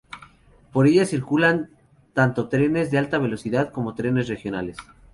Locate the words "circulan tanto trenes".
1.05-2.89